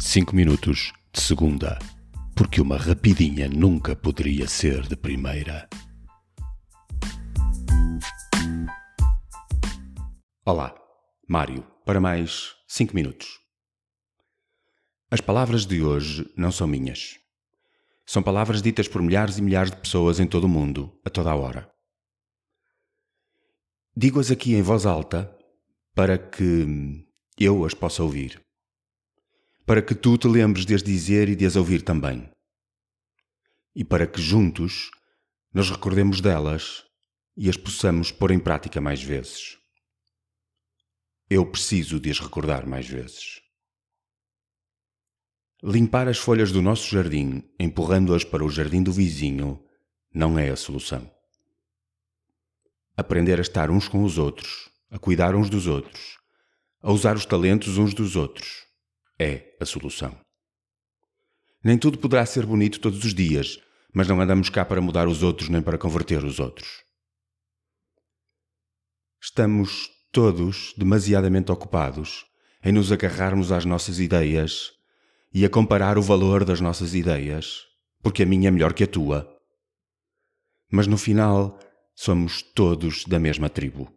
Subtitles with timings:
[0.00, 1.76] 5 minutos de segunda,
[2.36, 5.68] porque uma rapidinha nunca poderia ser de primeira.
[10.46, 10.72] Olá,
[11.28, 13.40] Mário, para mais 5 minutos.
[15.10, 17.18] As palavras de hoje não são minhas.
[18.06, 21.32] São palavras ditas por milhares e milhares de pessoas em todo o mundo, a toda
[21.32, 21.68] a hora.
[23.96, 25.36] Digo-as aqui em voz alta
[25.92, 27.04] para que
[27.36, 28.47] eu as possa ouvir.
[29.68, 32.26] Para que tu te lembres de as dizer e de as ouvir também.
[33.74, 34.90] E para que juntos
[35.52, 36.86] nos recordemos delas
[37.36, 39.58] e as possamos pôr em prática mais vezes.
[41.28, 43.42] Eu preciso de as recordar mais vezes.
[45.62, 49.62] Limpar as folhas do nosso jardim, empurrando-as para o jardim do vizinho,
[50.14, 51.14] não é a solução.
[52.96, 56.16] Aprender a estar uns com os outros, a cuidar uns dos outros,
[56.80, 58.66] a usar os talentos uns dos outros.
[59.18, 60.16] É a solução.
[61.62, 63.58] Nem tudo poderá ser bonito todos os dias,
[63.92, 66.84] mas não andamos cá para mudar os outros nem para converter os outros.
[69.20, 72.24] Estamos todos demasiadamente ocupados
[72.62, 74.72] em nos agarrarmos às nossas ideias
[75.34, 77.66] e a comparar o valor das nossas ideias,
[78.00, 79.28] porque a minha é melhor que a tua.
[80.70, 81.58] Mas no final,
[81.94, 83.92] somos todos da mesma tribo.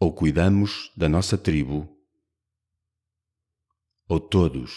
[0.00, 1.93] Ou cuidamos da nossa tribo,
[4.08, 4.72] ou todos,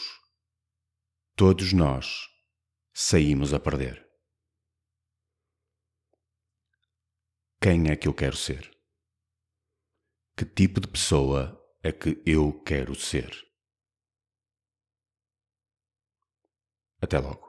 [1.36, 2.28] todos nós,
[2.94, 4.06] saímos a perder.
[7.62, 8.72] Quem é que eu quero ser?
[10.38, 13.30] Que tipo de pessoa é que eu quero ser?
[17.02, 17.48] Até logo.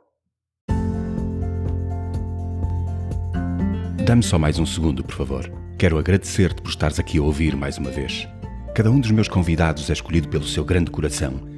[4.04, 5.44] Dá-me só mais um segundo, por favor.
[5.78, 8.26] Quero agradecer-te por estares aqui a ouvir mais uma vez.
[8.74, 11.57] Cada um dos meus convidados é escolhido pelo seu grande coração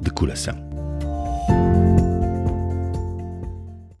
[0.00, 0.69] de coração.